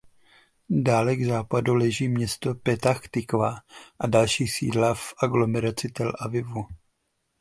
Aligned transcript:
Dále 0.69 1.15
k 1.15 1.25
západu 1.25 1.73
leží 1.75 2.07
město 2.07 2.55
Petach 2.55 3.07
Tikva 3.07 3.55
a 3.99 4.07
další 4.07 4.47
sídla 4.47 4.93
v 4.93 5.13
aglomeraci 5.23 5.89
Tel 5.89 6.13
Avivu. 6.19 6.65